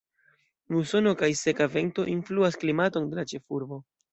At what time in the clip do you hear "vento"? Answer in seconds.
1.75-2.07